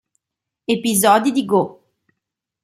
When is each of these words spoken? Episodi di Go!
Episodi 0.67 1.29
di 1.31 1.45
Go! 1.45 1.63